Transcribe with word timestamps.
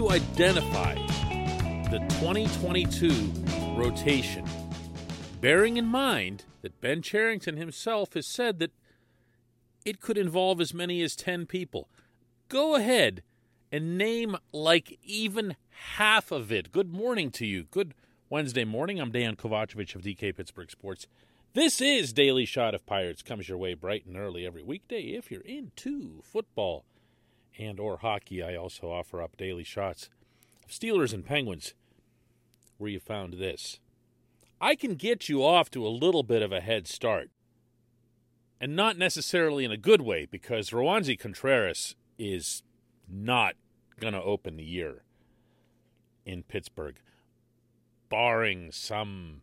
to 0.00 0.08
identify 0.08 0.94
the 1.90 1.98
2022 2.20 3.10
rotation, 3.76 4.46
bearing 5.42 5.76
in 5.76 5.84
mind 5.84 6.46
that 6.62 6.80
Ben 6.80 7.02
Cherington 7.02 7.58
himself 7.58 8.14
has 8.14 8.26
said 8.26 8.60
that 8.60 8.72
it 9.84 10.00
could 10.00 10.16
involve 10.16 10.58
as 10.58 10.72
many 10.72 11.02
as 11.02 11.14
10 11.14 11.44
people. 11.44 11.90
Go 12.48 12.76
ahead 12.76 13.22
and 13.70 13.98
name 13.98 14.36
like 14.52 14.98
even 15.02 15.54
half 15.96 16.32
of 16.32 16.50
it. 16.50 16.72
Good 16.72 16.90
morning 16.90 17.30
to 17.32 17.44
you. 17.44 17.64
Good 17.64 17.92
Wednesday 18.30 18.64
morning. 18.64 18.98
I'm 19.02 19.12
Dejan 19.12 19.36
Kovacevic 19.36 19.94
of 19.94 20.00
DK 20.00 20.34
Pittsburgh 20.34 20.70
Sports. 20.70 21.08
This 21.52 21.78
is 21.82 22.14
Daily 22.14 22.46
Shot 22.46 22.74
of 22.74 22.86
Pirates. 22.86 23.20
Comes 23.20 23.50
your 23.50 23.58
way 23.58 23.74
bright 23.74 24.06
and 24.06 24.16
early 24.16 24.46
every 24.46 24.62
weekday 24.62 25.02
if 25.02 25.30
you're 25.30 25.42
into 25.42 26.22
football 26.22 26.86
and 27.58 27.78
or 27.80 27.98
hockey. 27.98 28.42
I 28.42 28.56
also 28.56 28.90
offer 28.90 29.22
up 29.22 29.36
daily 29.36 29.64
shots 29.64 30.08
of 30.64 30.70
Steelers 30.70 31.12
and 31.12 31.24
Penguins 31.24 31.74
where 32.78 32.90
you 32.90 33.00
found 33.00 33.34
this. 33.34 33.78
I 34.60 34.74
can 34.74 34.94
get 34.94 35.28
you 35.28 35.44
off 35.44 35.70
to 35.70 35.86
a 35.86 35.88
little 35.88 36.22
bit 36.22 36.42
of 36.42 36.52
a 36.52 36.60
head 36.60 36.86
start. 36.86 37.30
And 38.60 38.76
not 38.76 38.98
necessarily 38.98 39.64
in 39.64 39.70
a 39.70 39.78
good 39.78 40.02
way 40.02 40.26
because 40.26 40.70
Roansy 40.70 41.18
Contreras 41.18 41.94
is 42.18 42.62
not 43.08 43.54
going 43.98 44.12
to 44.12 44.22
open 44.22 44.56
the 44.56 44.64
year 44.64 45.02
in 46.26 46.42
Pittsburgh, 46.42 46.96
barring 48.10 48.70
some 48.70 49.40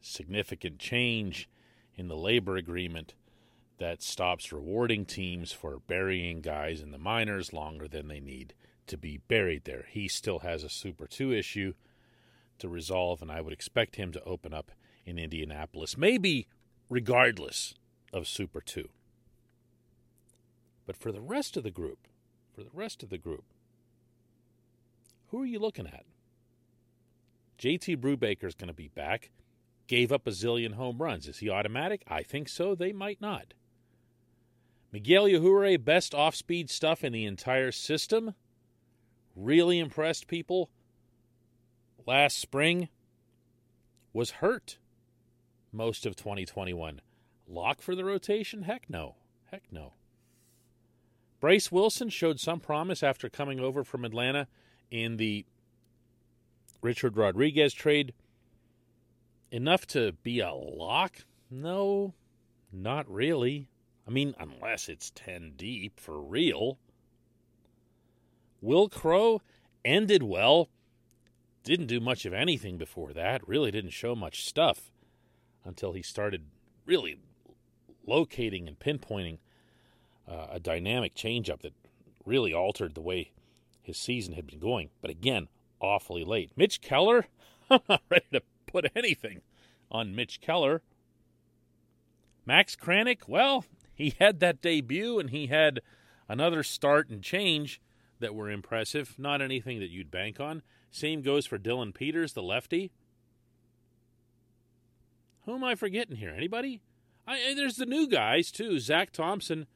significant 0.00 0.78
change 0.78 1.48
in 1.94 2.08
the 2.08 2.16
labor 2.16 2.56
agreement 2.56 3.14
that 3.80 4.02
stops 4.02 4.52
rewarding 4.52 5.06
teams 5.06 5.52
for 5.52 5.80
burying 5.86 6.42
guys 6.42 6.82
in 6.82 6.90
the 6.90 6.98
minors 6.98 7.52
longer 7.52 7.88
than 7.88 8.08
they 8.08 8.20
need 8.20 8.52
to 8.86 8.98
be 8.98 9.20
buried 9.26 9.64
there. 9.64 9.86
He 9.88 10.06
still 10.06 10.40
has 10.40 10.62
a 10.62 10.68
Super 10.68 11.06
2 11.06 11.32
issue 11.32 11.72
to 12.58 12.68
resolve, 12.68 13.22
and 13.22 13.32
I 13.32 13.40
would 13.40 13.54
expect 13.54 13.96
him 13.96 14.12
to 14.12 14.22
open 14.24 14.52
up 14.52 14.70
in 15.06 15.18
Indianapolis, 15.18 15.96
maybe 15.96 16.46
regardless 16.90 17.74
of 18.12 18.28
Super 18.28 18.60
2. 18.60 18.90
But 20.86 20.96
for 20.96 21.10
the 21.10 21.22
rest 21.22 21.56
of 21.56 21.62
the 21.62 21.70
group, 21.70 22.06
for 22.54 22.62
the 22.62 22.70
rest 22.74 23.02
of 23.02 23.08
the 23.08 23.16
group, 23.18 23.44
who 25.28 25.40
are 25.40 25.46
you 25.46 25.58
looking 25.58 25.86
at? 25.86 26.04
JT 27.58 27.96
Brubaker 27.96 28.44
is 28.44 28.54
going 28.54 28.68
to 28.68 28.74
be 28.74 28.88
back. 28.88 29.30
Gave 29.86 30.12
up 30.12 30.26
a 30.26 30.30
zillion 30.30 30.74
home 30.74 30.98
runs. 30.98 31.26
Is 31.28 31.38
he 31.38 31.48
automatic? 31.48 32.02
I 32.06 32.22
think 32.22 32.48
so. 32.48 32.74
They 32.74 32.92
might 32.92 33.20
not. 33.22 33.54
Miguel 34.92 35.24
Yajure, 35.24 35.82
best 35.82 36.14
off 36.14 36.34
speed 36.34 36.68
stuff 36.68 37.04
in 37.04 37.12
the 37.12 37.24
entire 37.24 37.70
system. 37.70 38.34
Really 39.36 39.78
impressed 39.78 40.26
people 40.26 40.70
last 42.06 42.38
spring. 42.38 42.88
Was 44.12 44.30
hurt 44.32 44.78
most 45.72 46.04
of 46.04 46.16
2021. 46.16 47.00
Lock 47.46 47.80
for 47.80 47.94
the 47.94 48.04
rotation? 48.04 48.62
Heck 48.62 48.90
no. 48.90 49.14
Heck 49.50 49.62
no. 49.70 49.92
Bryce 51.40 51.72
Wilson 51.72 52.10
showed 52.10 52.38
some 52.38 52.60
promise 52.60 53.02
after 53.02 53.28
coming 53.28 53.60
over 53.60 53.82
from 53.82 54.04
Atlanta 54.04 54.46
in 54.90 55.16
the 55.16 55.46
Richard 56.82 57.16
Rodriguez 57.16 57.72
trade. 57.72 58.12
Enough 59.50 59.86
to 59.88 60.12
be 60.22 60.40
a 60.40 60.52
lock? 60.52 61.24
No, 61.50 62.14
not 62.72 63.10
really. 63.10 63.69
I 64.10 64.12
mean, 64.12 64.34
unless 64.40 64.88
it's 64.88 65.12
10 65.14 65.52
deep 65.56 66.00
for 66.00 66.20
real. 66.20 66.78
Will 68.60 68.88
Crowe 68.88 69.40
ended 69.84 70.24
well. 70.24 70.68
Didn't 71.62 71.86
do 71.86 72.00
much 72.00 72.26
of 72.26 72.32
anything 72.32 72.76
before 72.76 73.12
that. 73.12 73.46
Really 73.46 73.70
didn't 73.70 73.92
show 73.92 74.16
much 74.16 74.44
stuff 74.44 74.90
until 75.64 75.92
he 75.92 76.02
started 76.02 76.46
really 76.84 77.20
locating 78.04 78.66
and 78.66 78.80
pinpointing 78.80 79.38
uh, 80.26 80.46
a 80.50 80.58
dynamic 80.58 81.14
changeup 81.14 81.60
that 81.60 81.74
really 82.26 82.52
altered 82.52 82.96
the 82.96 83.00
way 83.00 83.30
his 83.80 83.96
season 83.96 84.34
had 84.34 84.48
been 84.48 84.58
going. 84.58 84.90
But 85.00 85.12
again, 85.12 85.46
awfully 85.80 86.24
late. 86.24 86.50
Mitch 86.56 86.80
Keller, 86.80 87.26
I'm 87.70 87.78
not 87.88 88.02
ready 88.10 88.26
to 88.32 88.42
put 88.66 88.90
anything 88.96 89.42
on 89.88 90.16
Mitch 90.16 90.40
Keller. 90.40 90.82
Max 92.44 92.74
Kranick, 92.74 93.28
well, 93.28 93.64
he 94.00 94.14
had 94.18 94.40
that 94.40 94.62
debut 94.62 95.18
and 95.18 95.28
he 95.28 95.48
had 95.48 95.80
another 96.26 96.62
start 96.62 97.10
and 97.10 97.22
change 97.22 97.82
that 98.18 98.34
were 98.34 98.50
impressive. 98.50 99.14
Not 99.18 99.42
anything 99.42 99.78
that 99.80 99.90
you'd 99.90 100.10
bank 100.10 100.40
on. 100.40 100.62
Same 100.90 101.20
goes 101.20 101.44
for 101.44 101.58
Dillon 101.58 101.92
Peters, 101.92 102.32
the 102.32 102.42
lefty. 102.42 102.92
Who 105.44 105.54
am 105.54 105.64
I 105.64 105.74
forgetting 105.74 106.16
here? 106.16 106.32
Anybody? 106.34 106.80
I, 107.26 107.52
there's 107.54 107.76
the 107.76 107.84
new 107.84 108.08
guys 108.08 108.50
too. 108.50 108.78
Zach 108.78 109.12
Thompson 109.12 109.66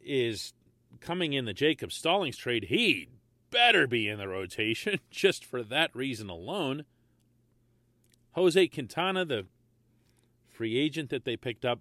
is 0.00 0.54
coming 1.00 1.34
in 1.34 1.44
the 1.44 1.52
Jacob 1.52 1.92
Stallings 1.92 2.38
trade. 2.38 2.64
He 2.64 3.08
better 3.50 3.86
be 3.86 4.08
in 4.08 4.18
the 4.18 4.28
rotation 4.28 5.00
just 5.10 5.44
for 5.44 5.62
that 5.64 5.94
reason 5.94 6.30
alone. 6.30 6.86
Jose 8.32 8.68
Quintana, 8.68 9.26
the 9.26 9.46
free 10.48 10.78
agent 10.78 11.10
that 11.10 11.24
they 11.24 11.36
picked 11.36 11.66
up, 11.66 11.80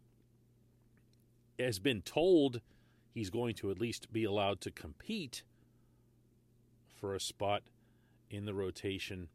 has 1.60 1.80
been 1.80 2.02
told 2.02 2.62
he's 3.14 3.30
going 3.30 3.56
to 3.56 3.72
at 3.72 3.80
least 3.80 4.12
be 4.12 4.24
allowed 4.24 4.62
to 4.62 4.72
compete 4.72 5.44
for 7.00 7.16
a 7.16 7.20
spot 7.20 7.64
in 8.30 8.46
the 8.46 8.54
rotation. 8.54 9.30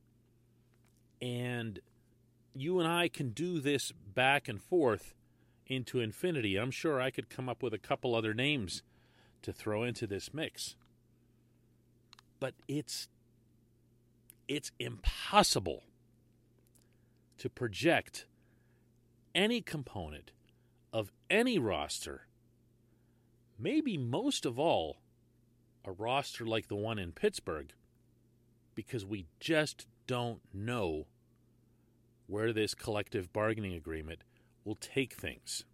And 1.21 1.81
you 2.55 2.79
and 2.79 2.89
I 2.89 3.09
can 3.09 3.31
do 3.31 3.61
this 3.61 3.93
back 3.93 4.49
and 4.49 4.61
forth 4.61 5.15
into 5.67 6.01
infinity. 6.01 6.57
I'm 6.57 6.71
sure 6.71 7.01
I 7.01 7.11
could 7.11 7.31
come 7.31 7.49
up 7.49 7.63
with 7.63 7.73
a 7.73 7.79
couple 7.79 8.15
other 8.15 8.35
names 8.35 8.83
to 9.43 9.53
throw 9.53 9.83
into 9.83 10.07
this 10.07 10.35
mix. 10.35 10.77
But 12.41 12.55
it's 12.69 13.09
it's 14.49 14.73
impossible 14.79 15.85
to 17.39 17.49
project 17.49 18.27
any 19.35 19.61
component 19.63 20.33
of 20.93 21.13
any 21.31 21.59
roster, 21.59 22.27
maybe 23.59 23.97
most 23.97 24.45
of 24.45 24.59
all, 24.59 24.99
a 25.85 25.93
roster 25.93 26.45
like 26.45 26.69
the 26.69 26.77
one 26.77 26.99
in 26.99 27.13
Pittsburgh, 27.13 27.73
because 28.75 29.05
we 29.05 29.27
just 29.41 29.87
don't 30.07 30.41
know 30.53 31.07
where 32.27 32.53
this 32.53 32.75
collective 32.75 33.33
bargaining 33.33 33.75
agreement 33.75 34.23
will 34.65 34.77
take 34.77 35.15
things. 35.15 35.65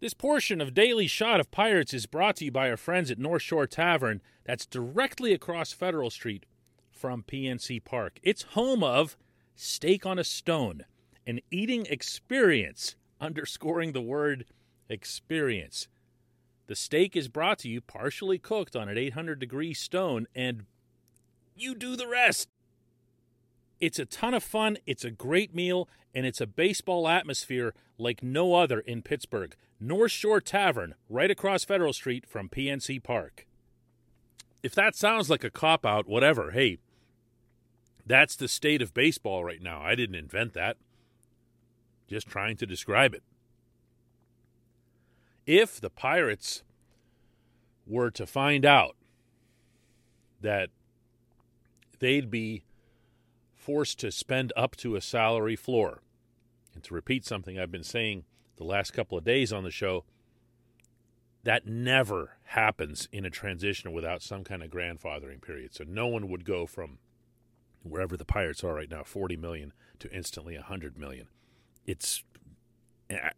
This 0.00 0.14
portion 0.14 0.60
of 0.60 0.74
Daily 0.74 1.06
Shot 1.06 1.40
of 1.40 1.50
Pirates 1.50 1.94
is 1.94 2.06
brought 2.06 2.36
to 2.36 2.44
you 2.44 2.50
by 2.52 2.68
our 2.68 2.76
friends 2.76 3.10
at 3.10 3.18
North 3.18 3.42
Shore 3.42 3.66
Tavern, 3.66 4.20
that's 4.44 4.66
directly 4.66 5.32
across 5.32 5.72
Federal 5.72 6.10
Street 6.10 6.44
from 6.90 7.22
PNC 7.22 7.82
Park. 7.84 8.18
It's 8.22 8.42
home 8.42 8.82
of 8.82 9.16
Steak 9.54 10.04
on 10.04 10.18
a 10.18 10.24
Stone, 10.24 10.84
an 11.26 11.40
eating 11.50 11.86
experience, 11.86 12.96
underscoring 13.20 13.92
the 13.92 14.02
word 14.02 14.44
experience. 14.88 15.88
The 16.66 16.76
steak 16.76 17.16
is 17.16 17.28
brought 17.28 17.58
to 17.60 17.68
you 17.68 17.80
partially 17.80 18.38
cooked 18.38 18.74
on 18.74 18.88
an 18.88 18.96
800 18.96 19.38
degree 19.38 19.74
stone, 19.74 20.26
and 20.34 20.64
you 21.54 21.74
do 21.74 21.96
the 21.96 22.08
rest. 22.08 22.48
It's 23.80 23.98
a 23.98 24.06
ton 24.06 24.34
of 24.34 24.42
fun, 24.42 24.78
it's 24.86 25.04
a 25.04 25.10
great 25.10 25.54
meal, 25.54 25.88
and 26.14 26.24
it's 26.24 26.40
a 26.40 26.46
baseball 26.46 27.08
atmosphere 27.08 27.74
like 27.98 28.22
no 28.22 28.54
other 28.54 28.80
in 28.80 29.02
Pittsburgh. 29.02 29.54
North 29.80 30.12
Shore 30.12 30.40
Tavern, 30.40 30.94
right 31.08 31.30
across 31.30 31.64
Federal 31.64 31.92
Street 31.92 32.26
from 32.26 32.48
PNC 32.48 33.02
Park. 33.02 33.46
If 34.62 34.74
that 34.74 34.94
sounds 34.94 35.28
like 35.28 35.44
a 35.44 35.50
cop 35.50 35.84
out, 35.84 36.08
whatever, 36.08 36.52
hey, 36.52 36.78
that's 38.06 38.36
the 38.36 38.48
state 38.48 38.80
of 38.80 38.94
baseball 38.94 39.44
right 39.44 39.60
now. 39.60 39.82
I 39.82 39.94
didn't 39.94 40.16
invent 40.16 40.54
that, 40.54 40.78
just 42.08 42.26
trying 42.26 42.56
to 42.56 42.66
describe 42.66 43.14
it. 43.14 43.22
If 45.46 45.80
the 45.80 45.90
Pirates 45.90 46.62
were 47.86 48.10
to 48.10 48.26
find 48.26 48.64
out 48.64 48.96
that 50.40 50.70
they'd 51.98 52.30
be 52.30 52.64
forced 53.64 53.98
to 54.00 54.12
spend 54.12 54.52
up 54.56 54.76
to 54.76 54.94
a 54.94 55.00
salary 55.00 55.56
floor. 55.56 56.02
And 56.74 56.84
to 56.84 56.94
repeat 56.94 57.24
something 57.24 57.58
I've 57.58 57.72
been 57.72 57.82
saying 57.82 58.24
the 58.56 58.64
last 58.64 58.92
couple 58.92 59.16
of 59.16 59.24
days 59.24 59.52
on 59.52 59.64
the 59.64 59.70
show, 59.70 60.04
that 61.44 61.66
never 61.66 62.36
happens 62.48 63.08
in 63.10 63.24
a 63.24 63.30
transition 63.30 63.92
without 63.92 64.22
some 64.22 64.44
kind 64.44 64.62
of 64.62 64.70
grandfathering 64.70 65.40
period. 65.40 65.74
So 65.74 65.84
no 65.86 66.06
one 66.06 66.28
would 66.28 66.44
go 66.44 66.66
from 66.66 66.98
wherever 67.82 68.16
the 68.16 68.24
Pirates 68.24 68.62
are 68.62 68.74
right 68.74 68.90
now, 68.90 69.02
40 69.02 69.36
million 69.36 69.72
to 69.98 70.10
instantly 70.12 70.56
100 70.56 70.98
million. 70.98 71.28
It's 71.86 72.22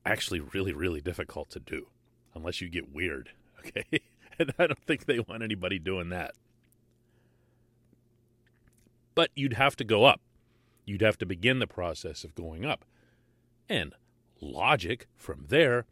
actually 0.04 0.40
really 0.40 0.72
really 0.72 1.00
difficult 1.00 1.50
to 1.50 1.60
do 1.60 1.88
unless 2.34 2.60
you 2.60 2.68
get 2.68 2.94
weird, 2.94 3.30
okay? 3.58 4.00
and 4.38 4.52
I 4.58 4.66
don't 4.66 4.84
think 4.86 5.06
they 5.06 5.18
want 5.18 5.42
anybody 5.42 5.78
doing 5.78 6.10
that. 6.10 6.34
But 9.14 9.30
you'd 9.34 9.54
have 9.54 9.76
to 9.76 9.84
go 9.84 10.04
up. 10.04 10.20
You'd 10.84 11.00
have 11.00 11.18
to 11.18 11.26
begin 11.26 11.58
the 11.58 11.66
process 11.66 12.22
of 12.22 12.34
going 12.34 12.64
up. 12.64 12.84
And 13.68 13.94
logic 14.40 15.08
from 15.16 15.46
there 15.48 15.86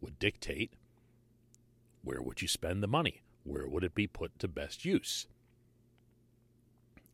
would 0.00 0.18
dictate 0.18 0.72
where 2.02 2.22
would 2.22 2.40
you 2.40 2.48
spend 2.48 2.82
the 2.82 2.88
money? 2.88 3.22
Where 3.44 3.68
would 3.68 3.84
it 3.84 3.94
be 3.94 4.06
put 4.06 4.38
to 4.38 4.48
best 4.48 4.84
use? 4.84 5.26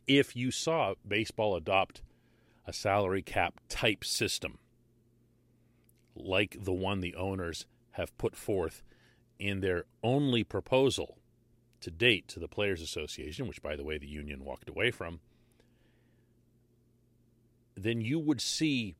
If 0.06 0.36
you 0.36 0.50
saw 0.50 0.94
baseball 1.06 1.56
adopt 1.56 2.02
a 2.66 2.72
salary 2.72 3.22
cap 3.22 3.60
type 3.68 4.04
system 4.04 4.58
like 6.14 6.56
the 6.60 6.72
one 6.72 7.00
the 7.00 7.14
owners 7.14 7.66
have 7.92 8.16
put 8.18 8.36
forth 8.36 8.82
in 9.38 9.60
their 9.60 9.84
only 10.02 10.44
proposal 10.44 11.18
to 11.80 11.90
date 11.90 12.28
to 12.28 12.40
the 12.40 12.48
Players 12.48 12.80
Association, 12.80 13.46
which, 13.46 13.62
by 13.62 13.76
the 13.76 13.84
way, 13.84 13.98
the 13.98 14.06
union 14.06 14.44
walked 14.44 14.68
away 14.68 14.90
from, 14.90 15.20
then 17.76 18.00
you 18.00 18.18
would 18.18 18.40
see 18.40 18.96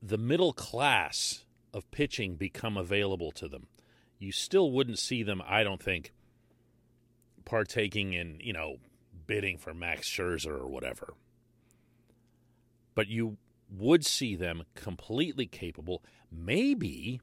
the 0.00 0.18
middle 0.18 0.52
class 0.52 1.44
of 1.74 1.90
pitching 1.90 2.36
become 2.36 2.76
available 2.76 3.32
to 3.32 3.48
them. 3.48 3.66
You 4.18 4.32
still 4.32 4.70
wouldn't 4.70 4.98
see 4.98 5.22
them, 5.22 5.42
I 5.46 5.62
don't 5.62 5.82
think, 5.82 6.12
partaking 7.44 8.12
in, 8.12 8.40
you 8.40 8.52
know, 8.52 8.76
bidding 9.26 9.58
for 9.58 9.74
Max 9.74 10.08
Scherzer 10.08 10.58
or 10.58 10.68
whatever. 10.68 11.14
But 12.94 13.08
you 13.08 13.36
would 13.70 14.04
see 14.04 14.34
them 14.34 14.62
completely 14.74 15.46
capable, 15.46 16.02
maybe, 16.30 17.20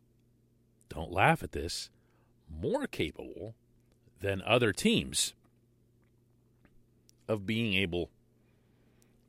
don't 0.89 1.11
laugh 1.11 1.43
at 1.43 1.51
this, 1.51 1.89
more 2.49 2.87
capable 2.87 3.55
than 4.21 4.41
other 4.43 4.71
teams 4.71 5.33
of 7.27 7.45
being 7.45 7.73
able 7.73 8.09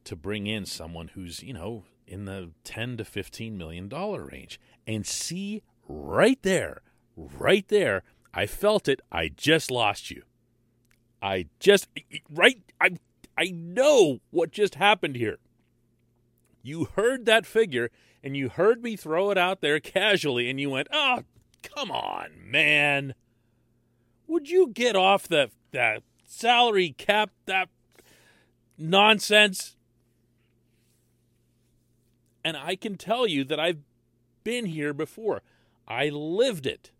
to 0.04 0.14
bring 0.14 0.46
in 0.46 0.66
someone 0.66 1.08
who's, 1.08 1.42
you 1.42 1.52
know, 1.52 1.84
in 2.06 2.24
the 2.24 2.50
10 2.64 2.98
to 2.98 3.04
15 3.04 3.58
million 3.58 3.88
dollar 3.88 4.24
range 4.26 4.60
and 4.86 5.06
see 5.06 5.62
right 5.88 6.40
there, 6.42 6.82
right 7.16 7.66
there, 7.68 8.02
I 8.32 8.46
felt 8.46 8.86
it, 8.88 9.00
I 9.10 9.28
just 9.28 9.70
lost 9.70 10.10
you. 10.10 10.22
I 11.22 11.46
just 11.58 11.88
right 12.30 12.62
I 12.80 12.98
I 13.36 13.50
know 13.52 14.20
what 14.30 14.52
just 14.52 14.76
happened 14.76 15.16
here. 15.16 15.38
You 16.66 16.88
heard 16.96 17.26
that 17.26 17.46
figure 17.46 17.92
and 18.24 18.36
you 18.36 18.48
heard 18.48 18.82
me 18.82 18.96
throw 18.96 19.30
it 19.30 19.38
out 19.38 19.60
there 19.60 19.78
casually 19.78 20.50
and 20.50 20.58
you 20.58 20.70
went, 20.70 20.88
"Oh, 20.90 21.22
come 21.62 21.92
on, 21.92 22.32
man. 22.50 23.14
Would 24.26 24.50
you 24.50 24.66
get 24.66 24.96
off 24.96 25.28
the 25.28 25.52
that 25.70 26.02
salary 26.24 26.90
cap 26.90 27.30
that 27.44 27.68
nonsense?" 28.76 29.76
And 32.44 32.56
I 32.56 32.74
can 32.74 32.96
tell 32.96 33.28
you 33.28 33.44
that 33.44 33.60
I've 33.60 33.82
been 34.42 34.66
here 34.66 34.92
before. 34.92 35.42
I 35.86 36.08
lived 36.08 36.66
it 36.66 36.90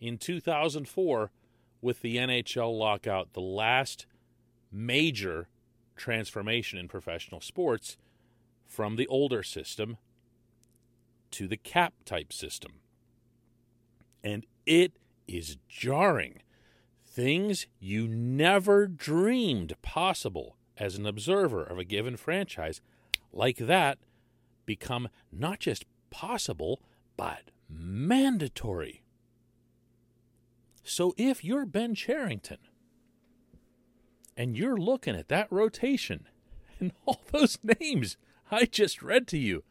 in 0.00 0.18
2004 0.18 1.30
with 1.80 2.00
the 2.00 2.16
NHL 2.16 2.76
lockout, 2.76 3.32
the 3.32 3.40
last 3.40 4.06
major 4.72 5.46
transformation 5.94 6.80
in 6.80 6.88
professional 6.88 7.40
sports 7.40 7.96
from 8.66 8.96
the 8.96 9.06
older 9.06 9.42
system 9.42 9.96
to 11.30 11.48
the 11.48 11.56
cap 11.56 11.94
type 12.04 12.32
system. 12.32 12.74
And 14.22 14.46
it 14.66 14.92
is 15.26 15.56
jarring. 15.68 16.42
Things 17.04 17.66
you 17.78 18.08
never 18.08 18.86
dreamed 18.86 19.74
possible 19.82 20.56
as 20.76 20.96
an 20.96 21.06
observer 21.06 21.62
of 21.62 21.78
a 21.78 21.84
given 21.84 22.16
franchise, 22.16 22.80
like 23.32 23.58
that, 23.58 23.98
become 24.66 25.08
not 25.30 25.60
just 25.60 25.84
possible, 26.10 26.80
but 27.16 27.50
mandatory. 27.68 29.02
So 30.82 31.14
if 31.16 31.44
you're 31.44 31.66
Ben 31.66 31.94
Cherington 31.94 32.58
and 34.36 34.56
you're 34.56 34.76
looking 34.76 35.16
at 35.16 35.28
that 35.28 35.50
rotation 35.50 36.28
and 36.78 36.92
all 37.06 37.20
those 37.32 37.58
names 37.80 38.16
I 38.62 38.66
just 38.66 39.02
read 39.02 39.26
to 39.28 39.38
you, 39.38 39.64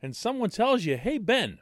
and 0.00 0.14
someone 0.14 0.50
tells 0.50 0.84
you, 0.84 0.96
hey, 0.96 1.18
Ben, 1.18 1.58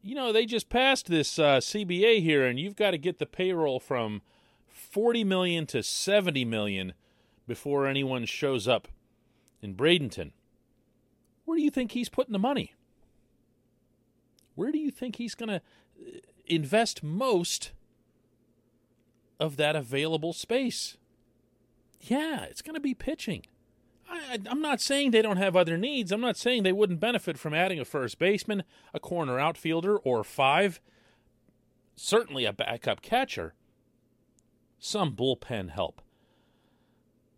you 0.00 0.14
know, 0.14 0.32
they 0.32 0.46
just 0.46 0.68
passed 0.68 1.08
this 1.08 1.38
uh, 1.38 1.58
CBA 1.58 2.22
here, 2.22 2.46
and 2.46 2.58
you've 2.58 2.76
got 2.76 2.92
to 2.92 2.98
get 2.98 3.18
the 3.18 3.26
payroll 3.26 3.80
from 3.80 4.22
40 4.68 5.24
million 5.24 5.66
to 5.66 5.82
70 5.82 6.44
million 6.44 6.94
before 7.48 7.86
anyone 7.86 8.24
shows 8.26 8.68
up 8.68 8.86
in 9.60 9.74
Bradenton. 9.74 10.32
Where 11.44 11.58
do 11.58 11.64
you 11.64 11.70
think 11.70 11.92
he's 11.92 12.08
putting 12.08 12.32
the 12.32 12.38
money? 12.38 12.74
Where 14.54 14.70
do 14.70 14.78
you 14.78 14.90
think 14.90 15.16
he's 15.16 15.34
going 15.34 15.48
to 15.48 15.56
uh, 15.56 16.18
invest 16.46 17.02
most 17.02 17.72
of 19.40 19.56
that 19.56 19.74
available 19.74 20.32
space? 20.32 20.96
Yeah, 22.00 22.44
it's 22.44 22.62
going 22.62 22.74
to 22.74 22.80
be 22.80 22.94
pitching. 22.94 23.44
I, 24.10 24.38
am 24.46 24.60
not 24.60 24.80
saying 24.80 25.10
they 25.10 25.22
don't 25.22 25.36
have 25.36 25.56
other 25.56 25.76
needs. 25.76 26.12
I'm 26.12 26.20
not 26.20 26.36
saying 26.36 26.62
they 26.62 26.72
wouldn't 26.72 27.00
benefit 27.00 27.38
from 27.38 27.54
adding 27.54 27.78
a 27.78 27.84
first 27.84 28.18
baseman, 28.18 28.64
a 28.94 29.00
corner 29.00 29.38
outfielder, 29.38 29.96
or 29.98 30.24
five. 30.24 30.80
Certainly 31.96 32.44
a 32.44 32.52
backup 32.52 33.02
catcher. 33.02 33.54
Some 34.78 35.14
bullpen 35.14 35.70
help. 35.70 36.00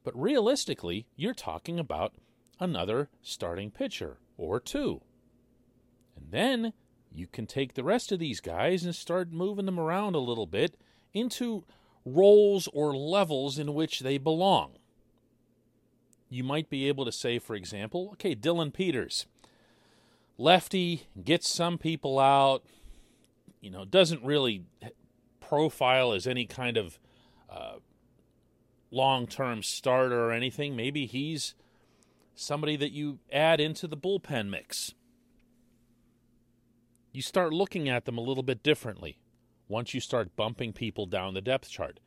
But 0.05 0.21
realistically, 0.21 1.07
you're 1.17 1.35
talking 1.35 1.79
about 1.79 2.15
another 2.59 3.09
starting 3.23 3.71
pitcher 3.71 4.19
or 4.37 4.61
two. 4.61 5.01
And 6.17 6.31
then 6.31 6.73
you 7.13 7.27
can 7.27 7.47
take 7.47 7.75
the 7.75 7.85
rest 7.85 8.13
of 8.13 8.19
these 8.19 8.41
guys 8.41 8.85
and 8.85 8.95
start 8.95 9.33
moving 9.33 9.67
them 9.67 9.81
around 9.81 10.15
a 10.15 10.21
little 10.21 10.47
bit 10.47 10.77
into 11.13 11.65
roles 12.05 12.69
or 12.73 12.97
levels 12.97 13.59
in 13.59 13.75
which 13.75 14.01
they 14.01 14.19
belong 14.19 14.80
you 16.31 16.45
might 16.45 16.71
be 16.71 16.89
able 16.89 17.05
to 17.05 17.13
say, 17.13 17.39
for 17.39 17.57
example, 17.57 18.11
okay, 18.13 18.35
Dillon 18.35 18.71
Peters, 18.71 19.27
lefty, 20.39 21.09
gets 21.23 21.53
some 21.53 21.77
people 21.77 22.19
out, 22.19 22.65
you 23.61 23.71
know, 23.71 23.85
doesn't 23.85 24.25
really 24.25 24.65
profile 25.41 26.13
as 26.13 26.29
any 26.29 26.47
kind 26.47 26.77
of 26.77 26.99
uh, 27.51 27.75
long 28.93 29.27
term 29.27 29.63
starter 29.63 30.25
or 30.25 30.33
anything. 30.33 30.77
Maybe 30.77 31.05
he's 31.05 31.55
somebody 32.37 32.77
that 32.77 32.93
you 32.93 33.19
add 33.33 33.61
into 33.61 33.89
the 33.89 33.97
bullpen 33.97 34.49
mix. 34.49 34.95
You 37.13 37.23
start 37.23 37.53
looking 37.53 37.89
at 37.89 38.05
them 38.05 38.17
a 38.17 38.23
little 38.23 38.45
bit 38.45 38.63
differently 38.63 39.19
once 39.67 39.95
you 39.95 40.01
start 40.01 40.37
bumping 40.37 40.73
people 40.73 41.07
down 41.07 41.35
the 41.35 41.41
depth 41.41 41.69
chart. 41.69 41.99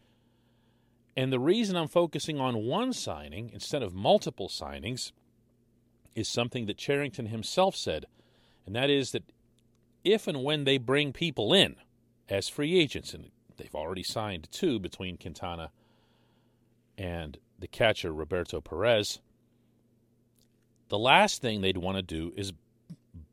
And 1.16 1.32
the 1.32 1.40
reason 1.40 1.76
I'm 1.76 1.88
focusing 1.88 2.40
on 2.40 2.66
one 2.66 2.94
signing 2.94 3.52
instead 3.54 3.84
of 3.84 3.94
multiple 3.94 4.50
signings 4.50 5.12
is 6.16 6.28
something 6.28 6.66
that 6.66 6.78
Cherington 6.78 7.28
himself 7.28 7.76
said, 7.76 8.06
and 8.66 8.76
that 8.76 8.90
is 8.90 9.12
that 9.12 9.24
if 10.04 10.28
and 10.28 10.44
when 10.44 10.64
they 10.64 10.78
bring 10.78 11.14
people 11.14 11.54
in 11.54 11.76
as 12.30 12.50
free 12.50 12.80
agents, 12.80 13.14
and 13.14 13.30
they've 13.58 13.76
already 13.76 14.04
signed 14.04 14.48
two 14.52 14.80
between 14.80 15.18
Quintana 15.18 15.72
and 16.98 17.38
the 17.60 17.68
catcher 17.68 18.12
Roberto 18.12 18.60
Perez, 18.62 19.20
the 20.90 20.98
last 20.98 21.42
thing 21.42 21.62
they'd 21.62 21.78
want 21.78 21.98
to 21.98 22.04
do 22.04 22.34
is 22.36 22.54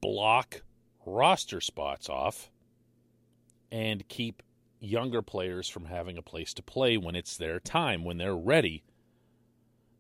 block 0.01 0.63
roster 1.05 1.61
spots 1.61 2.09
off 2.09 2.51
and 3.73 4.07
keep 4.09 4.43
younger 4.81 5.23
players 5.23 5.69
from 5.69 5.85
having 5.85 6.17
a 6.17 6.23
place 6.23 6.55
to 6.55 6.63
play 6.63 6.97
when 6.97 7.15
it's 7.15 7.37
their 7.37 7.61
time, 7.61 8.05
when 8.05 8.17
they're 8.17 8.37
ready 8.37 8.83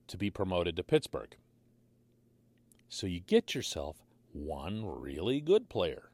to 0.09 0.17
be 0.17 0.31
promoted 0.31 0.77
to 0.77 0.83
Pittsburgh. 0.83 1.37
So 2.89 3.07
you 3.07 3.21
get 3.21 3.55
yourself 3.55 3.99
one 4.33 4.85
really 4.85 5.41
good 5.41 5.69
player, 5.69 6.11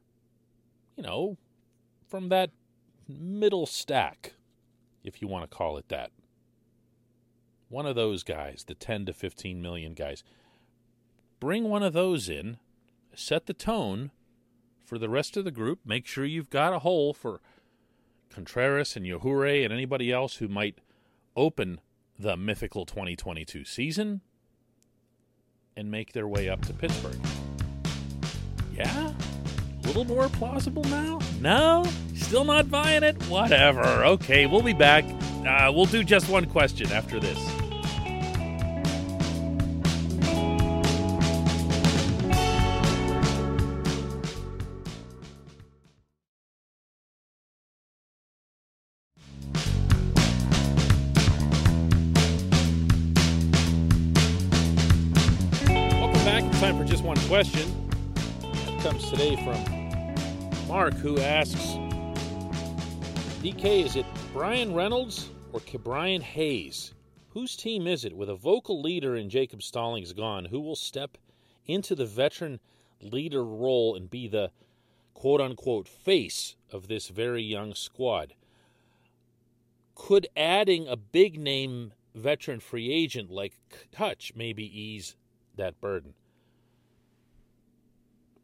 you 0.96 1.02
know, 1.02 1.38
from 2.08 2.28
that 2.28 2.50
middle 3.08 3.66
stack, 3.66 4.35
if 5.04 5.23
you 5.23 5.28
want 5.28 5.49
to 5.49 5.56
call 5.56 5.78
it 5.78 5.88
that. 5.88 6.11
One 7.68 7.87
of 7.87 7.96
those 7.96 8.23
guys, 8.23 8.64
the 8.66 8.75
10 8.75 9.06
to 9.06 9.12
15 9.12 9.61
million 9.61 9.94
guys. 9.94 10.23
Bring 11.40 11.64
one 11.64 11.82
of 11.82 11.92
those 11.92 12.28
in, 12.28 12.58
set 13.14 13.46
the 13.46 13.54
tone 13.54 14.11
for 14.85 14.99
the 14.99 15.08
rest 15.08 15.37
of 15.37 15.44
the 15.44 15.50
group, 15.50 15.80
make 15.85 16.06
sure 16.06 16.25
you've 16.25 16.50
got 16.50 16.73
a 16.73 16.80
hole 16.80 17.12
for 17.12 17.40
Contreras 18.30 18.97
and 18.97 19.06
Yajure 19.06 19.64
and 19.64 19.73
anybody 19.73 20.12
else 20.12 20.37
who 20.37 20.49
might 20.49 20.78
open 21.35 21.80
the 22.18 22.37
mythical 22.37 22.87
2022 22.87 23.64
season 23.64 24.21
and 25.76 25.90
make 25.90 26.12
their 26.12 26.26
way 26.26 26.49
up 26.49 26.64
to 26.66 26.73
Pittsburgh. 26.73 27.18
Yeah? 28.75 29.12
A 29.85 29.87
little 29.87 30.04
more 30.04 30.28
plausible 30.28 30.85
now? 30.85 31.21
No? 31.40 31.87
Still 32.14 32.45
not 32.45 32.71
buying 32.71 33.02
it? 33.02 33.21
Whatever. 33.25 33.83
Okay, 34.04 34.47
we'll 34.47 34.62
be 34.62 34.73
back 34.73 35.04
Uh, 35.47 35.71
we'll 35.73 35.87
do 35.87 36.02
just 36.02 36.28
one 36.28 36.45
question 36.47 36.90
after 36.90 37.21
this. 37.21 37.55
Mark, 60.87 60.99
who 60.99 61.19
asks 61.19 61.75
DK, 63.43 63.85
is 63.85 63.97
it 63.97 64.07
Bryan 64.33 64.73
Reynolds 64.73 65.31
or 65.52 65.61
Brian 65.83 66.21
Hayes? 66.21 66.95
Whose 67.31 67.57
team 67.57 67.88
is 67.88 68.05
it? 68.05 68.16
With 68.16 68.31
a 68.31 68.37
vocal 68.37 68.81
leader 68.81 69.16
in 69.16 69.28
Jacob 69.28 69.64
Stallings 69.64 70.12
gone, 70.12 70.45
who 70.45 70.61
will 70.61 70.76
step 70.76 71.19
into 71.66 71.97
the 71.97 72.07
veteran 72.07 72.61
leader 73.02 73.45
role 73.45 73.97
and 73.97 74.09
be 74.09 74.28
the 74.28 74.52
quote 75.12 75.40
unquote 75.40 75.88
face 75.88 76.55
of 76.71 76.87
this 76.87 77.09
very 77.09 77.43
young 77.43 77.75
squad? 77.75 78.35
Could 79.97 80.28
adding 80.37 80.87
a 80.87 80.95
big 80.95 81.37
name 81.37 81.95
veteran 82.14 82.61
free 82.61 82.93
agent 82.93 83.28
like 83.28 83.59
Cutch 83.90 84.35
maybe 84.37 84.62
ease 84.62 85.16
that 85.57 85.81
burden? 85.81 86.14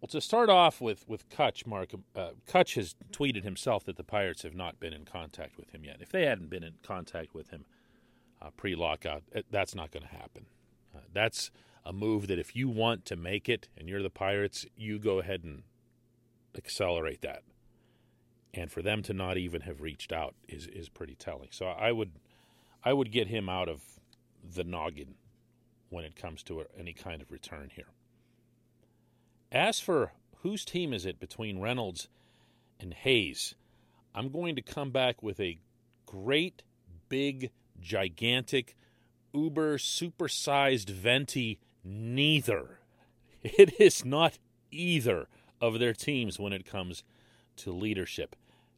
Well, 0.03 0.09
to 0.09 0.21
start 0.21 0.51
off 0.51 0.81
with 0.81 1.09
with 1.09 1.29
Cutch, 1.29 1.65
Mark 1.65 1.93
uh, 2.17 2.31
Cutch 2.45 2.75
has 2.75 2.97
tweeted 3.13 3.45
himself 3.45 3.85
that 3.85 3.97
the 3.97 4.03
Pirates 4.03 4.43
have 4.43 4.55
not 4.55 4.81
been 4.81 4.93
in 4.93 5.05
contact 5.05 5.57
with 5.57 5.71
him 5.71 5.85
yet. 5.85 5.99
If 6.01 6.11
they 6.11 6.27
hadn't 6.27 6.51
been 6.51 6.65
in 6.65 6.75
contact 6.83 7.35
with 7.35 7.51
him 7.51 7.67
uh, 8.41 8.51
pre-lockout, 8.57 9.23
eh, 9.33 9.43
that's 9.49 9.77
not 9.77 9.93
going 9.93 10.03
to 10.03 10.09
happen. 10.09 10.47
Uh, 10.93 11.03
that's 11.13 11.53
a 11.87 11.93
move 11.93 12.27
that 12.27 12.41
if 12.41 12.57
you 12.57 12.69
want 12.69 13.05
to 13.07 13.17
make 13.17 13.49
it 13.49 13.69
and 13.79 13.89
you're 13.89 14.03
the 14.03 14.11
Pirates, 14.11 14.67
you 14.77 14.99
go 14.99 15.21
ahead 15.21 15.45
and 15.45 15.63
accelerate 16.59 17.23
that. 17.23 17.45
And 18.53 18.73
for 18.73 18.83
them 18.83 19.03
to 19.05 19.13
not 19.13 19.39
even 19.39 19.61
have 19.61 19.81
reached 19.81 20.13
out 20.13 20.35
is 20.49 20.67
is 20.67 20.89
pretty 20.89 21.15
telling. 21.15 21.51
So 21.53 21.67
I 21.67 21.93
would 21.93 22.11
I 22.83 22.93
would 22.93 23.13
get 23.13 23.29
him 23.29 23.49
out 23.49 23.69
of 23.69 23.83
the 24.43 24.65
noggin 24.65 25.15
when 25.91 26.05
it 26.05 26.17
comes 26.17 26.43
to 26.43 26.65
any 26.77 26.93
kind 26.93 27.23
of 27.23 27.31
return 27.31 27.71
here. 27.73 27.93
As 29.53 29.79
for 29.79 30.13
whose 30.39 30.65
team 30.65 30.95
is 30.95 31.05
it 31.05 31.21
between 31.21 31.61
Reynolds 31.61 32.09
and 32.81 32.95
Hayes, 32.95 33.55
I'm 34.15 34.31
going 34.31 34.57
to 34.57 34.63
come 34.63 34.91
back 34.91 35.23
with 35.23 35.39
a 35.39 35.59
great, 36.07 36.63
big, 37.11 37.51
gigantic, 37.79 38.75
uber 39.35 39.77
supersized 39.77 40.89
venti 40.89 41.61
neither. 41.85 42.79
It 43.43 43.81
is 43.81 44.05
not 44.05 44.39
either 44.71 45.27
of 45.61 45.81
their 45.81 45.93
teams 45.93 46.39
when 46.39 46.53
it 46.53 46.65
comes 46.65 47.03
to 47.57 47.73
leadership. 47.73 48.37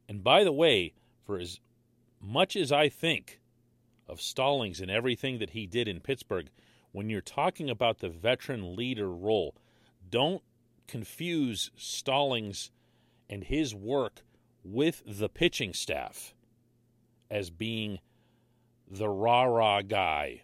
And 0.09 0.25
by 0.25 0.43
the 0.43 0.53
way, 0.53 0.95
for 1.23 1.39
as 1.39 1.61
much 2.19 2.57
as 2.57 2.73
I 2.73 2.89
think 2.89 3.41
of 4.09 4.23
Stallings 4.23 4.81
and 4.81 4.91
everything 4.91 5.39
that 5.39 5.51
he 5.51 5.67
did 5.67 5.87
in 5.87 6.01
Pittsburgh, 6.01 6.49
when 6.93 7.11
you're 7.11 7.21
talking 7.21 7.69
about 7.69 7.99
the 7.99 8.09
veteran 8.09 8.75
leader 8.75 9.11
role, 9.11 9.55
don't 10.09 10.43
confuse 10.87 11.71
Stallings 11.77 12.71
and 13.29 13.45
his 13.45 13.75
work 13.75 14.23
with 14.63 15.03
the 15.07 15.29
pitching 15.29 15.73
staff 15.73 16.35
as 17.31 17.51
being 17.51 17.99
the 18.91 19.09
rah 19.09 19.45
rah 19.45 19.83
guy 19.83 20.43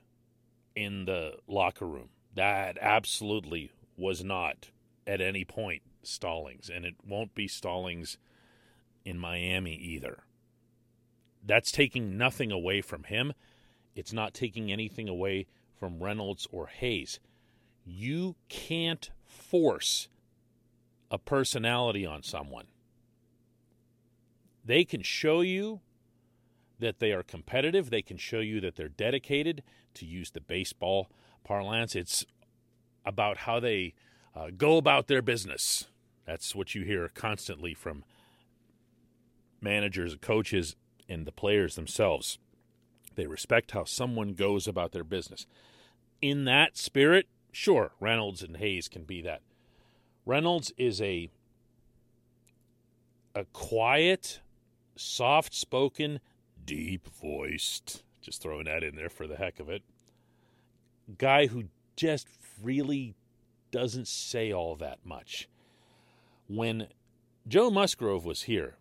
in 0.75 1.05
the 1.05 1.35
locker 1.47 1.87
room. 1.87 2.11
That 2.35 2.79
absolutely 2.81 3.71
was 3.97 4.25
not 4.25 4.71
at 5.07 5.21
any 5.21 5.45
point 5.45 5.83
Stallings, 6.03 6.71
and 6.71 6.85
it 6.85 6.95
won't 7.07 7.35
be 7.35 7.47
Stallings 7.47 8.17
in 9.05 9.19
Miami 9.19 9.75
either. 9.75 10.25
That's 11.45 11.73
taking 11.73 12.17
nothing 12.17 12.53
away 12.53 12.81
from 12.81 13.05
him. 13.05 13.33
It's 13.95 14.13
not 14.13 14.35
taking 14.35 14.71
anything 14.71 15.09
away 15.09 15.47
from 15.79 16.03
Reynolds 16.03 16.47
or 16.51 16.67
Hayes. 16.67 17.19
You 17.85 18.37
can't 18.49 19.11
force 19.25 20.09
a 21.11 21.19
personality 21.19 22.07
on 22.07 22.23
someone. 22.23 22.67
They 24.65 24.85
can 24.85 25.03
show 25.03 25.41
you 25.41 25.81
that 26.79 26.99
they 26.99 27.13
are 27.13 27.23
competitive, 27.23 27.91
they 27.91 28.03
can 28.03 28.17
show 28.17 28.41
you 28.41 28.61
that 28.61 28.77
they're 28.77 28.89
dedicated. 28.89 29.63
To 29.95 30.07
use 30.07 30.31
the 30.31 30.41
baseball 30.41 31.11
parlance, 31.43 31.97
it's 31.97 32.25
about 33.05 33.39
how 33.39 33.59
they 33.59 33.95
uh, 34.37 34.51
go 34.57 34.77
about 34.77 35.09
their 35.09 35.21
business. 35.21 35.89
That's 36.27 36.55
what 36.55 36.75
you 36.75 36.85
hear 36.85 37.11
constantly 37.13 37.75
from 37.75 38.05
managers, 39.61 40.17
coaches, 40.21 40.77
and 41.09 41.27
the 41.27 41.33
players 41.33 41.75
themselves. 41.75 42.39
They 43.17 43.27
respect 43.27 43.73
how 43.73 43.85
someone 43.85 44.35
goes 44.35 44.69
about 44.69 44.93
their 44.93 45.05
business. 45.05 45.47
In 46.23 46.45
that 46.45 46.77
spirit, 46.77 47.27
sure, 47.51 47.93
Reynolds 47.99 48.43
and 48.43 48.57
Hayes 48.59 48.89
can 48.89 49.03
be 49.03 49.21
that. 49.23 49.43
Reynolds 50.27 50.73
is 50.77 51.01
a 51.01 51.31
a 53.35 53.45
quiet, 53.53 54.41
soft-spoken, 54.97 56.21
deep-voiced, 56.65 58.03
just 58.21 58.43
throwing 58.43 58.65
that 58.65 58.83
in 58.83 58.97
there 58.97 59.09
for 59.09 59.27
the 59.27 59.37
heck 59.37 59.61
of 59.61 59.69
it. 59.69 59.83
Guy 61.17 61.47
who 61.47 61.65
just 61.97 62.27
really 62.61 63.15
doesn't 63.71 64.09
say 64.09 64.53
all 64.53 64.75
that 64.77 64.99
much. 65.05 65.49
When 66.49 66.89
Joe 67.47 67.71
Musgrove 67.71 68.25
was 68.25 68.43
here, 68.43 68.77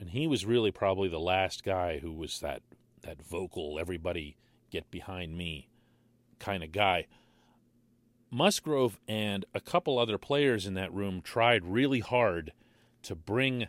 and 0.00 0.10
he 0.10 0.26
was 0.26 0.44
really 0.44 0.72
probably 0.72 1.08
the 1.08 1.20
last 1.20 1.62
guy 1.62 1.98
who 2.00 2.12
was 2.12 2.40
that 2.40 2.62
that 3.02 3.22
vocal, 3.22 3.78
everybody 3.78 4.36
get 4.70 4.90
behind 4.90 5.36
me 5.36 5.68
kind 6.38 6.64
of 6.64 6.72
guy. 6.72 7.06
Musgrove 8.34 8.98
and 9.06 9.44
a 9.54 9.60
couple 9.60 9.96
other 9.96 10.18
players 10.18 10.66
in 10.66 10.74
that 10.74 10.92
room 10.92 11.22
tried 11.22 11.64
really 11.64 12.00
hard 12.00 12.52
to 13.00 13.14
bring 13.14 13.68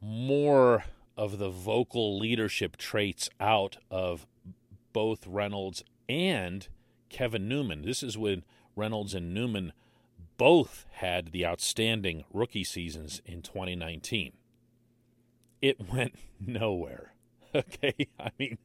more 0.00 0.84
of 1.16 1.38
the 1.38 1.48
vocal 1.48 2.18
leadership 2.18 2.76
traits 2.76 3.30
out 3.38 3.78
of 3.92 4.26
both 4.92 5.24
Reynolds 5.24 5.84
and 6.08 6.66
Kevin 7.10 7.48
Newman. 7.48 7.82
This 7.82 8.02
is 8.02 8.18
when 8.18 8.42
Reynolds 8.74 9.14
and 9.14 9.32
Newman 9.32 9.72
both 10.36 10.84
had 10.94 11.30
the 11.30 11.46
outstanding 11.46 12.24
rookie 12.32 12.64
seasons 12.64 13.22
in 13.24 13.42
2019. 13.42 14.32
It 15.62 15.88
went 15.92 16.14
nowhere. 16.44 17.14
Okay? 17.54 17.94
I 18.18 18.30
mean, 18.38 18.58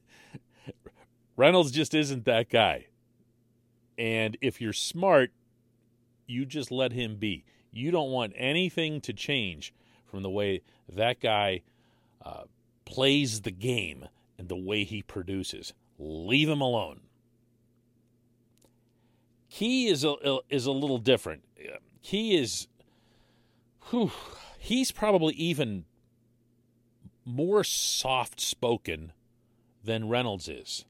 Reynolds 1.37 1.71
just 1.71 1.93
isn't 1.93 2.25
that 2.25 2.49
guy. 2.49 2.87
And 3.97 4.37
if 4.41 4.59
you're 4.59 4.73
smart, 4.73 5.31
you 6.27 6.45
just 6.45 6.71
let 6.71 6.91
him 6.91 7.15
be. 7.17 7.45
You 7.71 7.91
don't 7.91 8.11
want 8.11 8.33
anything 8.35 9.01
to 9.01 9.13
change 9.13 9.73
from 10.05 10.23
the 10.23 10.29
way 10.29 10.61
that 10.87 11.19
guy 11.19 11.61
uh, 12.23 12.43
plays 12.85 13.41
the 13.41 13.51
game 13.51 14.07
and 14.37 14.47
the 14.47 14.55
way 14.55 14.83
he 14.83 15.01
produces. 15.01 15.73
Leave 15.97 16.49
him 16.49 16.61
alone. 16.61 17.01
Key 19.49 19.87
is 19.87 20.03
a 20.03 20.15
is 20.49 20.65
a 20.65 20.71
little 20.71 20.97
different. 20.97 21.43
Key 22.01 22.35
is, 22.35 22.67
whew, 23.89 24.11
he's 24.57 24.91
probably 24.91 25.35
even 25.35 25.85
more 27.23 27.63
soft 27.63 28.39
spoken 28.39 29.13
than 29.83 30.09
Reynolds 30.09 30.49
is. 30.49 30.85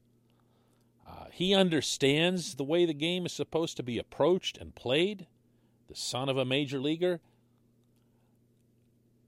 Uh, 1.06 1.26
he 1.30 1.54
understands 1.54 2.54
the 2.54 2.64
way 2.64 2.86
the 2.86 2.94
game 2.94 3.26
is 3.26 3.32
supposed 3.32 3.76
to 3.76 3.82
be 3.82 3.98
approached 3.98 4.58
and 4.58 4.74
played, 4.74 5.26
the 5.88 5.94
son 5.94 6.28
of 6.28 6.36
a 6.36 6.44
major 6.44 6.78
leaguer. 6.78 7.20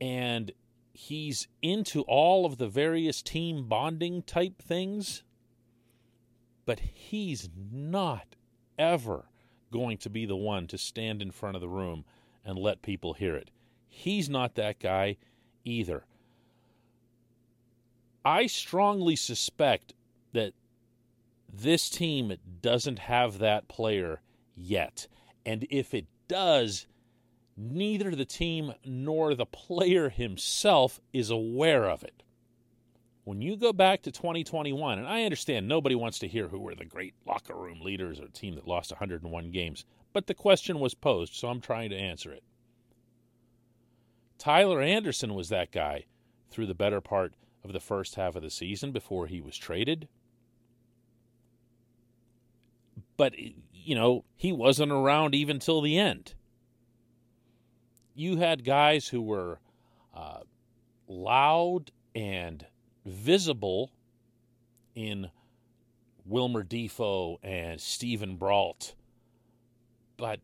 And 0.01 0.53
he's 0.93 1.49
into 1.63 2.03
all 2.03 2.47
of 2.47 2.59
the 2.59 2.69
various 2.69 3.23
team 3.23 3.69
bonding 3.69 4.23
type 4.23 4.61
things. 4.61 5.23
But 6.65 6.81
he's 6.81 7.49
not 7.73 8.35
ever 8.79 9.27
going 9.71 9.99
to 9.99 10.11
be 10.11 10.27
the 10.27 10.37
one 10.37 10.67
to 10.69 10.79
stand 10.79 11.23
in 11.23 11.31
front 11.31 11.55
of 11.55 11.61
the 11.61 11.69
room 11.69 12.05
and 12.45 12.59
let 12.59 12.83
people 12.83 13.13
hear 13.13 13.37
it. 13.37 13.51
He's 13.89 14.29
not 14.29 14.55
that 14.55 14.79
guy 14.79 15.17
either. 15.65 16.05
I 18.25 18.47
strongly 18.47 19.17
suspect 19.17 19.95
that 20.33 20.53
this 21.59 21.89
team 21.91 22.37
doesn't 22.61 22.99
have 23.01 23.39
that 23.39 23.69
player 23.69 24.21
yet. 24.55 25.07
And 25.45 25.67
if 25.71 25.95
it 25.95 26.07
does, 26.29 26.87
neither 27.57 28.15
the 28.15 28.25
team 28.25 28.75
nor 28.85 29.35
the 29.35 29.47
player 29.47 30.09
himself 30.11 31.01
is 31.13 31.31
aware 31.31 31.89
of 31.89 32.03
it. 32.05 32.23
when 33.27 33.43
you 33.43 33.57
go 33.57 33.73
back 33.73 34.03
to 34.03 34.13
2021, 34.13 35.01
and 35.01 35.09
I 35.09 35.25
understand 35.25 35.67
nobody 35.67 35.97
wants 35.97 36.21
to 36.21 36.29
hear 36.29 36.47
who 36.47 36.61
were 36.61 36.77
the 36.77 36.85
great 36.85 37.13
locker 37.27 37.57
room 37.57 37.81
leaders 37.81 38.21
or 38.21 38.29
team 38.29 38.55
that 38.55 38.69
lost 38.69 38.93
101 38.93 39.51
games, 39.51 39.85
but 40.13 40.29
the 40.29 40.35
question 40.35 40.79
was 40.79 40.95
posed, 40.95 41.35
so 41.35 41.49
I'm 41.49 41.61
trying 41.61 41.91
to 41.91 41.97
answer 41.97 42.31
it. 42.33 42.45
Tyler 44.39 44.81
Anderson 44.81 45.35
was 45.35 45.49
that 45.49 45.73
guy 45.73 46.05
through 46.51 46.67
the 46.67 46.75
better 46.75 47.01
part 47.01 47.35
of 47.65 47.73
the 47.73 47.81
first 47.81 48.15
half 48.15 48.37
of 48.37 48.43
the 48.45 48.51
season 48.51 48.93
before 48.93 49.27
he 49.27 49.41
was 49.41 49.57
traded. 49.57 50.07
But, 53.17 53.35
you 53.73 53.95
know, 53.95 54.25
he 54.37 54.53
wasn't 54.53 54.93
around 54.93 55.35
even 55.35 55.59
till 55.59 55.81
the 55.81 55.99
end. 55.99 56.35
You 58.15 58.37
had 58.37 58.65
guys 58.65 59.09
who 59.09 59.23
were 59.23 59.61
uh, 60.15 60.41
loud 61.07 61.91
and 62.15 62.67
visible 63.05 63.93
in 64.95 65.31
Wilmer 66.25 66.65
Difo 66.65 67.37
and 67.43 67.81
Steven 67.81 68.37
Brault. 68.37 68.95
But 70.17 70.41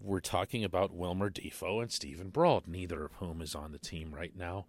we're 0.00 0.20
talking 0.20 0.64
about 0.64 0.92
Wilmer 0.92 1.30
Difo 1.30 1.80
and 1.80 1.90
Steven 1.90 2.30
Brault, 2.30 2.66
neither 2.66 3.04
of 3.04 3.12
whom 3.14 3.40
is 3.40 3.54
on 3.54 3.72
the 3.72 3.78
team 3.78 4.14
right 4.14 4.36
now 4.36 4.66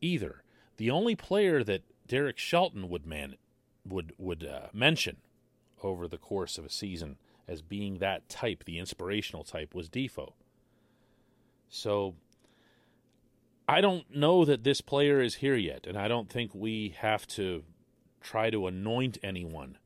either. 0.00 0.42
The 0.76 0.90
only 0.90 1.16
player 1.16 1.64
that 1.64 1.82
Derek 2.06 2.38
Shelton 2.38 2.88
would 2.88 3.06
man 3.06 3.36
would 3.86 4.12
would 4.18 4.44
uh, 4.44 4.68
mention 4.72 5.16
over 5.82 6.08
the 6.08 6.18
course 6.18 6.58
of 6.58 6.64
a 6.64 6.70
season 6.70 7.16
as 7.46 7.62
being 7.62 7.98
that 7.98 8.28
type, 8.28 8.64
the 8.64 8.78
inspirational 8.78 9.44
type, 9.44 9.74
was 9.74 9.88
Difo. 9.88 10.32
So 11.68 12.14
I 13.68 13.80
don't 13.80 14.14
know 14.14 14.44
that 14.44 14.64
this 14.64 14.80
player 14.80 15.20
is 15.20 15.36
here 15.36 15.56
yet, 15.56 15.86
and 15.86 15.98
I 15.98 16.08
don't 16.08 16.30
think 16.30 16.54
we 16.54 16.94
have 16.98 17.26
to 17.28 17.64
try 18.20 18.50
to 18.50 18.66
anoint 18.66 19.18
anyone 19.22 19.78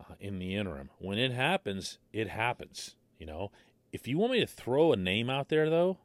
uh, 0.00 0.14
in 0.20 0.38
the 0.38 0.54
interim. 0.54 0.90
When 0.98 1.18
it 1.18 1.32
happens, 1.32 1.98
it 2.12 2.28
happens. 2.28 2.96
You 3.18 3.26
know, 3.26 3.50
if 3.92 4.08
you 4.08 4.18
want 4.18 4.32
me 4.32 4.40
to 4.40 4.46
throw 4.46 4.92
a 4.92 4.96
name 4.96 5.30
out 5.30 5.48
there, 5.48 5.70
though, 5.70 5.98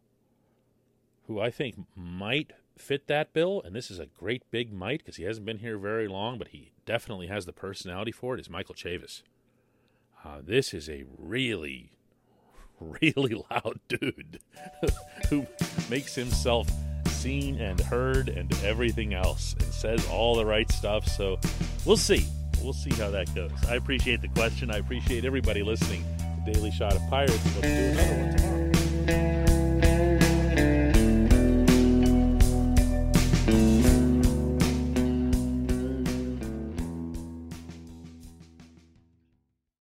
who 1.28 1.40
I 1.40 1.52
think 1.52 1.76
might 1.96 2.52
fit 2.80 3.08
that 3.08 3.34
bill, 3.34 3.62
and 3.64 3.76
this 3.76 3.92
is 3.92 4.00
a 4.00 4.06
great 4.06 4.50
big 4.52 4.74
might 4.74 5.00
because 5.00 5.18
he 5.18 5.24
hasn't 5.24 5.46
been 5.46 5.60
here 5.60 5.78
very 5.78 6.08
long, 6.08 6.38
but 6.38 6.50
he 6.50 6.72
definitely 6.86 7.28
has 7.28 7.46
the 7.46 7.54
personality 7.54 8.12
for 8.12 8.36
it, 8.36 8.40
is 8.40 8.50
Michael 8.50 8.76
Chavis. 8.76 9.22
Uh, 10.24 10.40
this 10.44 10.74
is 10.74 10.90
a 10.90 11.04
really, 11.18 11.92
really 12.80 13.44
loud 13.52 13.80
dude 13.88 14.40
who 15.30 15.46
makes 15.90 16.16
himself 16.16 16.70
seen 17.08 17.60
and 17.60 17.80
heard 17.80 18.30
and 18.30 18.52
everything 18.64 19.14
else 19.14 19.54
and 19.60 19.74
says 19.74 20.08
all 20.10 20.36
the 20.36 20.46
right 20.46 20.72
stuff. 20.72 21.08
So 21.08 21.40
we'll 21.86 21.98
see. 21.98 22.26
We'll 22.62 22.74
see 22.74 22.92
how 22.92 23.10
that 23.12 23.34
goes. 23.36 23.52
I 23.68 23.76
appreciate 23.76 24.22
the 24.22 24.28
question. 24.30 24.72
I 24.72 24.78
appreciate 24.78 25.26
everybody 25.26 25.64
listening 25.64 26.04
to 26.20 26.54
Daily 26.54 26.72
Shot 26.72 26.94
of 26.94 27.02
Pirates. 27.10 27.38
Do 27.62 27.68
another 27.68 28.16
one 28.16 28.38
tomorrow. 28.38 28.59